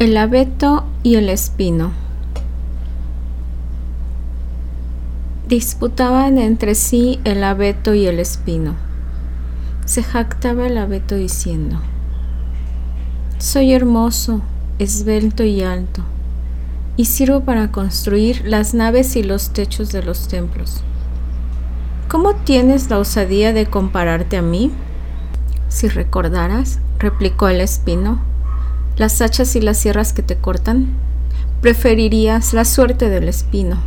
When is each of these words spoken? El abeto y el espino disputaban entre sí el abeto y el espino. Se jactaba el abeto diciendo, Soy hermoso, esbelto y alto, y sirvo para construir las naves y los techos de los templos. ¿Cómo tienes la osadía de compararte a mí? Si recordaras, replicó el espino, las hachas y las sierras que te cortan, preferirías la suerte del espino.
El 0.00 0.16
abeto 0.16 0.86
y 1.02 1.16
el 1.16 1.28
espino 1.28 1.92
disputaban 5.46 6.38
entre 6.38 6.74
sí 6.74 7.20
el 7.24 7.44
abeto 7.44 7.92
y 7.92 8.06
el 8.06 8.18
espino. 8.18 8.76
Se 9.84 10.02
jactaba 10.02 10.68
el 10.68 10.78
abeto 10.78 11.16
diciendo, 11.16 11.82
Soy 13.36 13.74
hermoso, 13.74 14.40
esbelto 14.78 15.44
y 15.44 15.60
alto, 15.60 16.02
y 16.96 17.04
sirvo 17.04 17.40
para 17.40 17.70
construir 17.70 18.42
las 18.46 18.72
naves 18.72 19.16
y 19.16 19.22
los 19.22 19.50
techos 19.50 19.92
de 19.92 20.02
los 20.02 20.28
templos. 20.28 20.80
¿Cómo 22.08 22.36
tienes 22.36 22.88
la 22.88 22.98
osadía 22.98 23.52
de 23.52 23.66
compararte 23.66 24.38
a 24.38 24.42
mí? 24.42 24.70
Si 25.68 25.88
recordaras, 25.88 26.78
replicó 26.98 27.48
el 27.48 27.60
espino, 27.60 28.30
las 29.00 29.22
hachas 29.22 29.56
y 29.56 29.62
las 29.62 29.78
sierras 29.78 30.12
que 30.12 30.22
te 30.22 30.36
cortan, 30.36 30.88
preferirías 31.62 32.52
la 32.52 32.66
suerte 32.66 33.08
del 33.08 33.30
espino. 33.30 33.80